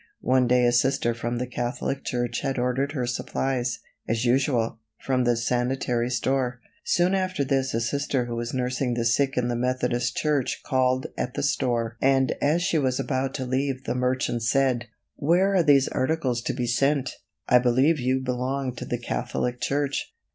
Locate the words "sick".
9.05-9.37